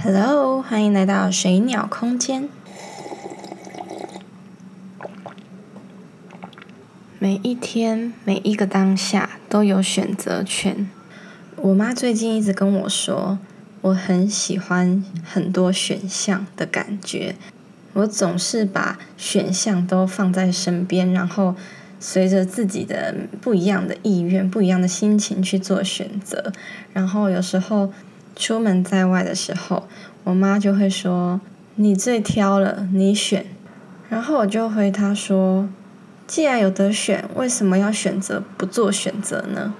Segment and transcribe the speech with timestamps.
[0.00, 2.48] Hello，欢迎来到水鸟空间。
[7.18, 10.88] 每一天，每一个当下都有选择权。
[11.56, 13.38] 我妈最近一直跟我说，
[13.82, 17.36] 我很喜欢很多选项的感觉。
[17.92, 21.54] 我总是把选项都放在身边，然后
[22.00, 26.52] 随着自己的不一样的意愿、不一样的心情去做选择。
[26.92, 27.92] 然后有时候。
[28.34, 29.88] 出门在外的时候，
[30.24, 31.40] 我妈就会说
[31.76, 33.46] ：“你最挑了，你选。”
[34.08, 35.68] 然后我就回她说
[36.26, 39.74] ：“既然有得选，为什么要选择不做选择呢？”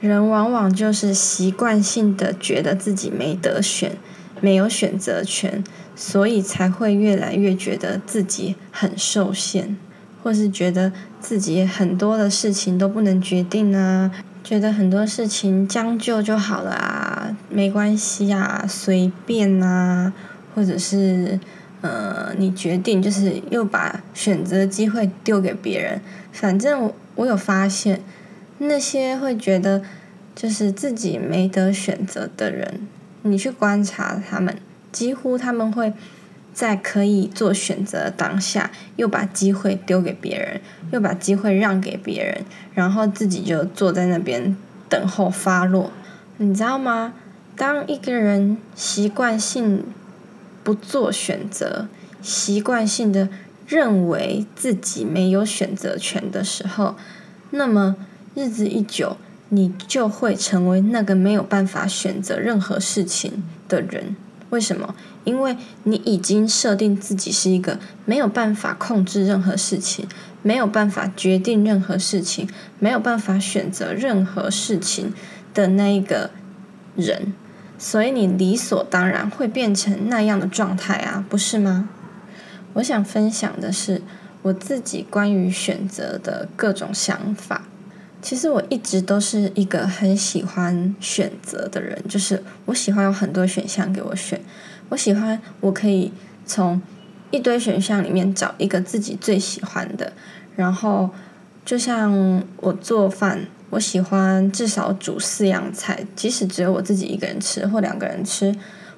[0.00, 3.96] 人往往就是习惯性的觉得自己没得选，
[4.40, 5.62] 没有选择权，
[5.94, 9.76] 所以才会越来越觉得自己很受限，
[10.22, 10.90] 或是觉得
[11.20, 14.10] 自己很多的事情都不能决定啊。
[14.42, 20.12] 觉得很多事情将就就好了啊，没关系啊，随便啊，
[20.54, 21.38] 或者是
[21.82, 26.00] 呃，你决定就是又把选择机会丢给别人。
[26.32, 28.00] 反正我有发现，
[28.58, 29.82] 那些会觉得
[30.34, 32.88] 就是自己没得选择的人，
[33.22, 34.56] 你去观察他们，
[34.90, 35.92] 几乎他们会。
[36.52, 40.60] 在可以做选择的当下，又把机会丢给别人，
[40.92, 44.56] 又把机会让给别人，然后自己就坐在那边
[44.88, 45.90] 等候发落。
[46.38, 47.14] 你知道吗？
[47.56, 49.84] 当一个人习惯性
[50.64, 51.88] 不做选择，
[52.22, 53.28] 习惯性的
[53.66, 56.96] 认为自己没有选择权的时候，
[57.50, 57.96] 那么
[58.34, 59.16] 日子一久，
[59.50, 64.16] 你就会成为那个没有办法选择任何事情的人。
[64.48, 64.94] 为什么？
[65.24, 70.08] 因为你已经设定自己是一个没有办法控制任何事情、
[70.42, 75.12] 没有办法决定任何事情、没有办法选择任何事情
[75.52, 76.30] 的那一个
[76.96, 77.32] 人，
[77.78, 81.88] 所以你理所当然会变成那样的状态啊，不是吗？
[82.74, 84.00] 我想分享的是
[84.42, 87.62] 我自己关于选择的各种想法。
[88.22, 94.38] 其实我一直都是一个很喜欢选择的人，就是我喜欢有很多选项给我选，
[94.90, 96.12] 我喜欢我可以
[96.44, 96.80] 从
[97.30, 100.12] 一堆选项里面找一个自己最喜欢的。
[100.54, 101.08] 然后
[101.64, 108.54] 就像我做饭，我喜欢至少煮四样菜，即使只有我自己一个人吃或两个人吃，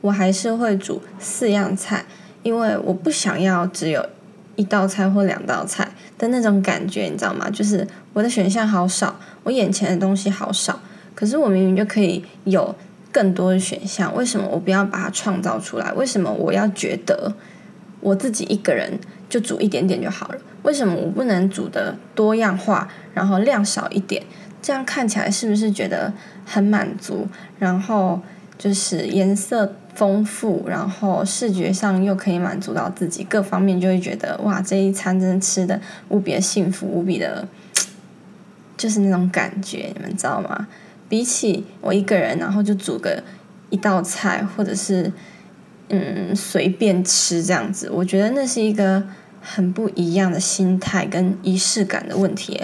[0.00, 2.04] 我还是会煮四样菜，
[2.42, 4.04] 因为我不想要只有。
[4.56, 7.50] 一道菜或两道菜的那种感觉，你知道吗？
[7.50, 10.78] 就是我的选项好少，我眼前的东西好少，
[11.12, 12.72] 可是我明明就可以有
[13.14, 15.92] 更多的选项，为什么我不要把它创造出来？
[15.92, 17.32] 为什么我要觉得
[18.00, 18.98] 我自己一个人
[19.28, 20.38] 就煮一点点就好了？
[20.64, 24.24] 为什么我不能煮的多样化，然后量少一点？
[24.60, 26.12] 这样看起来是不是觉得
[26.44, 27.28] 很满足？
[27.60, 28.20] 然后
[28.58, 29.76] 就是颜色。
[29.94, 37.46] 丰富，然后视觉上又可以满足到自己各方面，就会觉得哇，这一餐真的吃的无比的幸福，无比的，
[38.76, 40.66] 就是那种感觉，你们知道吗？
[41.08, 43.22] 比起我一个人，然后就煮个
[43.70, 45.12] 一道菜，或者是
[45.88, 49.02] 嗯随便吃这样子，我觉得那是一个
[49.40, 52.62] 很不一样的心态跟仪式感的问题。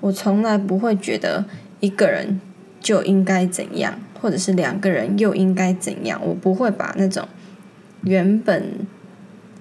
[0.00, 1.44] 我从来不会觉得
[1.80, 2.40] 一个人
[2.80, 4.00] 就应该怎样。
[4.22, 6.20] 或者是两个人又应该怎样？
[6.22, 7.26] 我不会把那种
[8.02, 8.86] 原本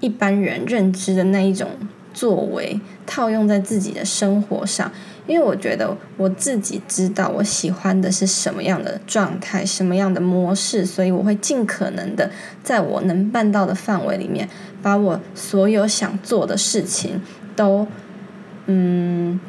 [0.01, 1.69] 一般人认知的那一种
[2.13, 4.91] 作为套用在自己的生活上，
[5.27, 12.29] 因为我觉得我自己知道我喜欢的是什么样的状态、什么样的模式，所以我会尽可能的
[12.63, 14.49] 在我能办到的范围里面，
[14.81, 17.21] 把我所有想做的事情
[17.55, 17.87] 都
[18.65, 19.39] 嗯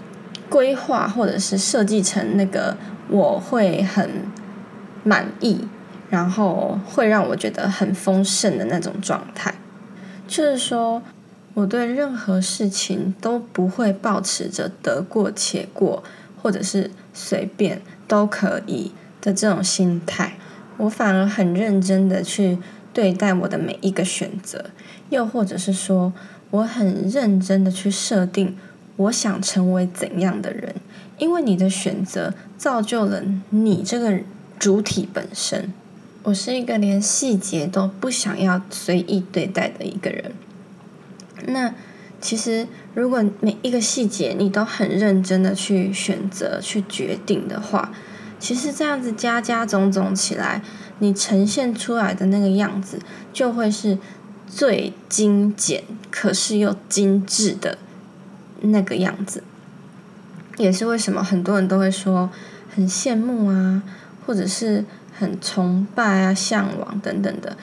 [0.49, 2.77] 规划或者是设计成那个
[3.09, 4.09] 我会很。
[5.03, 5.59] 满意，
[6.11, 9.55] 然后会让我觉得很丰盛的那种状态，
[10.29, 11.03] 就是说，
[11.55, 16.03] 我对任何事情都不会保持着得过且过，
[16.41, 20.35] 或者是随便都可以的这种心态，
[20.77, 22.59] 我反而很认真的去
[22.93, 24.67] 对待我的每一个选择，
[25.11, 26.13] 又或者是说，
[26.51, 28.57] 我很认真的去设定
[28.97, 30.75] 我想成为怎样的人，
[31.19, 34.21] 因为你的选择造就了你这个。
[34.61, 35.73] 主体本身，
[36.23, 40.33] 我是一个连细节都不想要随意对待的一个人。
[41.47, 41.73] 那
[42.21, 47.93] 其实，如果每一个细节你都很认真的去选择、去决定的话，
[48.39, 50.63] 其实这样子加加总总起来，
[50.99, 52.99] 你呈现出来的那个样子，
[53.33, 53.99] 就会是
[54.47, 57.79] 最精简，可是又精致的
[58.61, 59.43] 那个样子。
[60.57, 62.31] 也是为什么很多人都会说
[62.75, 63.83] 很羡慕啊。
[64.27, 64.85] 或者是
[65.19, 67.57] 很崇拜啊、向往等等的，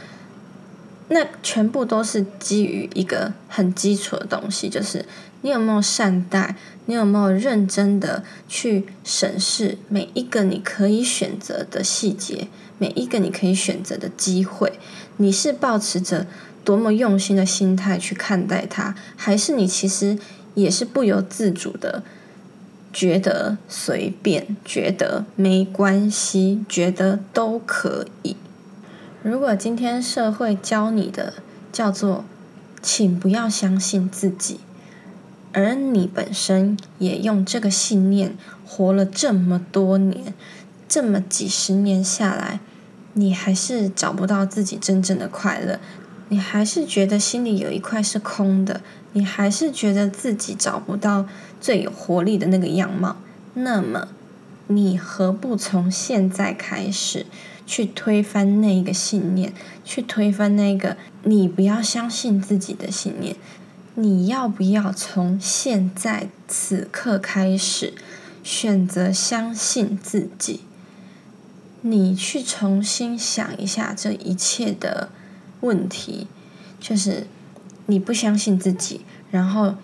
[1.09, 5.05] 那全部都是基于一个很基础的东西，就是
[5.41, 6.55] 你有没有善待，
[6.85, 14.79] 你有没有认真的去审视每一个你可以选择的细节，每一个你可以选择的机会，
[15.17, 16.27] 你是保持着
[16.65, 20.17] 多么用心的心态去看待它，还是你其实
[20.55, 22.03] 也是不由自主的
[22.91, 28.35] 觉得随便，觉得没关系，觉得都可以。
[29.27, 31.33] 如果今天社会教你的
[31.73, 32.23] 叫做
[32.81, 34.61] “请不要相信自己”，
[35.51, 40.33] 而你本身也用这个信念活了这么多年，
[40.87, 42.61] 这么几十年下来，
[43.11, 45.77] 你还是找不到自己真正的快乐，
[46.29, 48.79] 你还是觉得心里有一块是空的，
[49.11, 51.27] 你还是觉得自己找不到
[51.59, 53.17] 最有活力的那个样貌，
[53.55, 54.07] 那么
[54.67, 57.25] 你何不从现在开始？
[57.67, 59.53] 去推翻那一个信念，
[59.85, 63.35] 去推翻那个你不要相信自己的信念。
[63.93, 67.93] 你要不要从现在此刻开始
[68.43, 70.61] 选择相信自己？
[71.81, 75.09] 你去重新想一下这一切的
[75.61, 76.27] 问题，
[76.79, 77.27] 就是
[77.87, 79.75] 你不相信自己，然后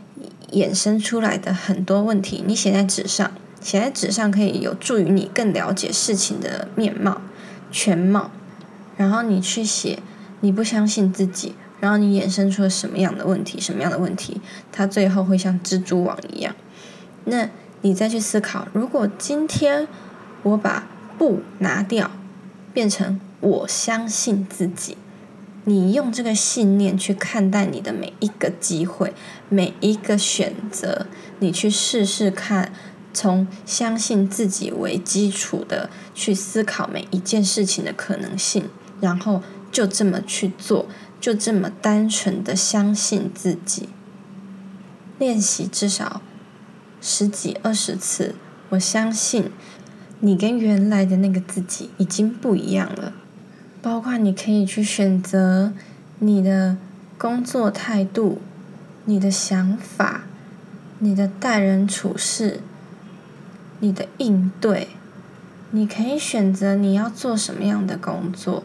[0.52, 3.32] 衍生出来的很多问题，你写在纸上，
[3.62, 7.22] 写在纸上可以有助于你更了解事情的面貌。
[7.74, 8.30] 全貌，
[8.96, 9.98] 然后你去写，
[10.42, 13.60] 你不相信自己，然后你衍生出了什么样的问题？
[13.60, 14.40] 什么样的问题？
[14.72, 16.56] 它最后会像蜘蛛网一样。
[17.26, 17.50] 那
[17.82, 19.88] 你再去思考，如果今天
[20.44, 20.88] 我把
[21.18, 22.12] 不拿掉，
[22.72, 24.96] 变成我相信自己，
[25.64, 29.14] 你用这个信念去看待你的每一个机会，
[29.50, 31.08] 每一个选择，
[31.40, 32.72] 你去试试看。
[33.14, 38.68] 从相信自己为基础的去思考每一件事情的可能性，
[39.00, 40.88] 然后就这么去做，
[41.22, 43.88] 就这么单纯的相信自己。
[45.20, 46.22] 练习至少
[47.00, 48.36] 十几二十次，
[48.70, 49.52] 我相信
[50.20, 53.14] 你跟原来的那个自己已经不一样了。
[53.82, 55.74] 包括你可以去选择
[56.20, 56.78] 你的
[57.18, 58.42] 工作态度、
[59.06, 60.24] 你的想法、
[61.00, 62.62] 你的待人处事。
[63.84, 64.88] 你的应对，
[65.72, 68.64] 你可以选择你要做什么样的工作，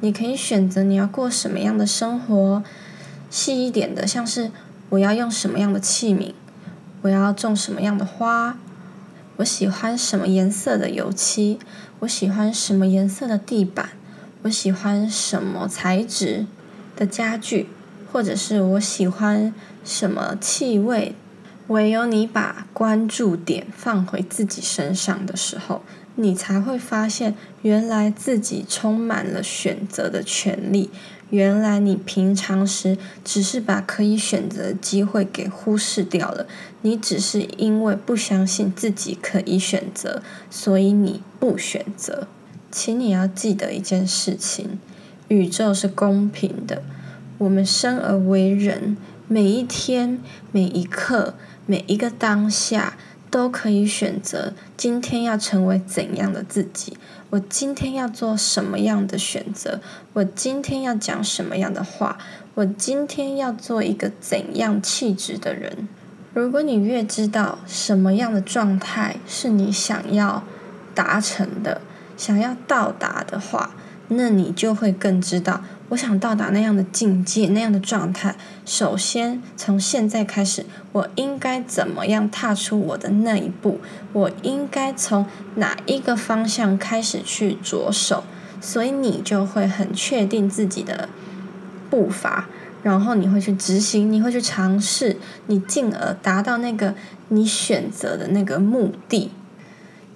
[0.00, 2.62] 你可以选择你要过什么样的生活。
[3.30, 4.50] 细一点的，像是
[4.90, 6.34] 我要用什么样的器皿，
[7.00, 8.58] 我要种什么样的花，
[9.38, 11.58] 我喜欢什么颜色的油漆，
[12.00, 13.88] 我喜欢什么颜色的地板，
[14.42, 16.44] 我喜欢什么材质
[16.94, 17.70] 的家具，
[18.12, 21.14] 或者是我喜欢什么气味。
[21.68, 25.82] 唯有你把关注点放回自己身上的时候，
[26.16, 30.90] 你才会发现，原来自己充满了选择的权利。
[31.30, 36.46] 原来你平常时只是把可以选择的机会给忽视掉了。
[36.80, 42.26] 你只是因为不相信自己可以选择，所以你不选择。
[42.70, 44.78] 请你要记得一件事情：
[45.28, 46.82] 宇宙是公平的。
[47.36, 48.96] 我们生而为人，
[49.28, 50.20] 每一天，
[50.50, 51.34] 每一刻。
[51.70, 52.94] 每一个当下
[53.30, 56.96] 都可以选择今天要成为怎样的自己。
[57.28, 59.80] 我今天要做什么样的选择？
[60.14, 62.16] 我今天要讲什么样的话？
[62.54, 65.86] 我今天要做一个怎样气质的人？
[66.32, 70.42] 如果你越知道什么样的状态是你想要
[70.94, 71.82] 达成的、
[72.16, 73.74] 想要到达的话，
[74.08, 75.62] 那你就会更知道。
[75.90, 78.36] 我想到达那样的境界，那样的状态。
[78.66, 83.80] 首先，从现在开始，我应该怎么样踏出我的那一步？
[84.12, 88.24] 我应该从哪一个方向开始去着手？
[88.60, 91.08] 所以你就会很确定自己的
[91.88, 92.48] 步伐，
[92.82, 95.16] 然后你会去执行，你会去尝试，
[95.46, 96.94] 你进而达到那个
[97.28, 99.30] 你选择的那个目的。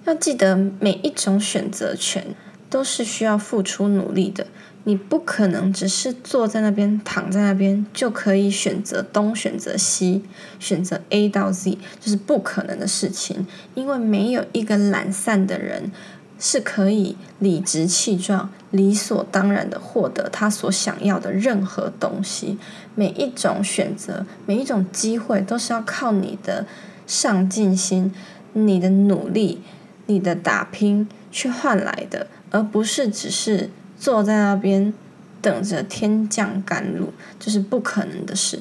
[0.05, 2.35] 要记得，每一种选择权
[2.69, 4.45] 都是需要付出努力的。
[4.85, 10.23] 你不可能只是坐在那边躺在那边就可以选择东选择西，
[10.59, 13.47] 选择 A 到 Z，就是不可能的事情。
[13.75, 15.89] 因为没有一个懒散的人
[16.37, 22.57] 是可以理直气壮、理所当然的获得他所想要的任何东西。
[22.93, 26.65] 每一种选择、每一种机会，都是要靠你的
[27.07, 28.13] 上进心、
[28.51, 29.61] 你的努力、
[30.07, 33.69] 你的打拼去换来的，而不是只是。
[34.03, 34.93] 坐在那边
[35.41, 38.59] 等着天降甘露，这是不可能的事。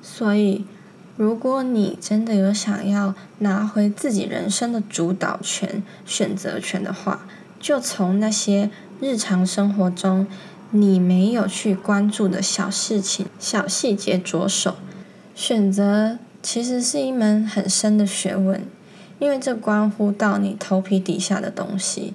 [0.00, 0.64] 所以，
[1.16, 7.26] 如果你真的有想要拿回自己人生的主导权、选择权的话，
[7.58, 10.28] 就从那些日常生活中
[10.70, 14.76] 你没有去关注的小事情、小细节着手。
[15.34, 18.64] 选择其实是一门很深的学问，
[19.18, 22.14] 因为这关乎到你头皮底下的东西。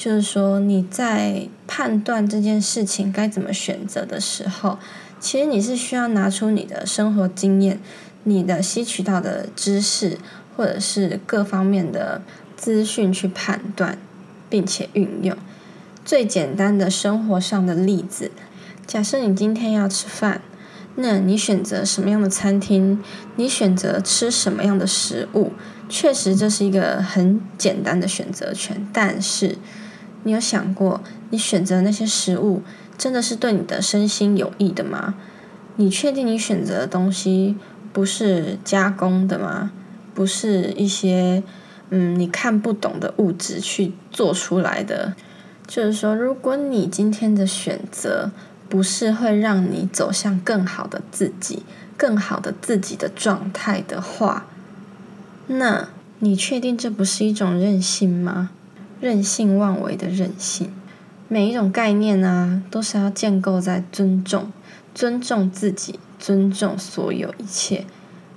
[0.00, 4.78] 就是说，你在判断这件事情该怎么选择的时候，
[5.20, 7.78] 其实你是需要拿出你的生活经验、
[8.24, 10.16] 你的吸取到的知识，
[10.56, 12.22] 或者是各方面的
[12.56, 13.98] 资讯去判断，
[14.48, 15.36] 并且运用。
[16.02, 18.30] 最简单的生活上的例子，
[18.86, 20.40] 假设你今天要吃饭，
[20.94, 23.04] 那你选择什么样的餐厅？
[23.36, 25.52] 你选择吃什么样的食物？
[25.90, 29.58] 确实，这是一个很简单的选择权，但是。
[30.22, 31.00] 你有想过，
[31.30, 32.62] 你选择那些食物
[32.98, 35.14] 真的是对你的身心有益的吗？
[35.76, 37.56] 你确定你选择的东西
[37.92, 39.70] 不是加工的吗？
[40.14, 41.42] 不是一些
[41.88, 45.14] 嗯你看不懂的物质去做出来的？
[45.66, 48.30] 就是说，如果你今天的选择
[48.68, 51.62] 不是会让你走向更好的自己、
[51.96, 54.46] 更好的自己的状态的话，
[55.46, 58.50] 那你确定这不是一种任性吗？
[59.00, 60.70] 任性妄为的任性，
[61.26, 64.52] 每一种概念啊，都是要建构在尊重、
[64.94, 67.86] 尊重自己、尊重所有一切，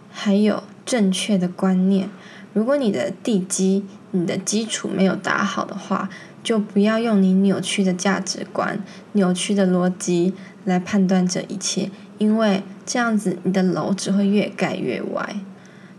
[0.10, 2.10] 还有正确的观念。
[2.54, 6.10] 如果你的地基、你的基础没有打好的话，
[6.42, 8.80] 就不要用你扭曲的价值观、
[9.14, 11.90] 扭曲的逻辑来判断这一切，
[12.20, 15.36] 因为这样子你的楼只会越盖越歪。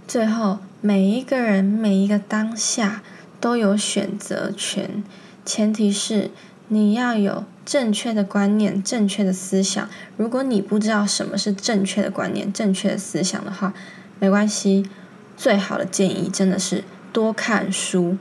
[0.06, 3.02] 最后，每一个人，每一个当下。
[3.44, 5.04] 都有选择权，
[5.44, 6.30] 前提是
[6.68, 9.86] 你要有正确的观念、正确的思想。
[10.16, 13.74] 如果你不知道什么是正确的观念、正确的思想的话，
[14.18, 14.88] 没关系。
[15.36, 18.16] 最好的建议真的是多看书，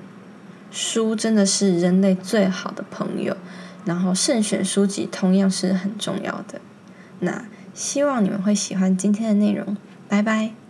[0.69, 3.37] 书真的是人类最好的朋友。
[3.85, 6.59] 然后慎选书籍同样是很重要的。
[7.21, 9.77] 那希望你们会喜欢今天的内容，
[10.09, 10.62] 拜拜。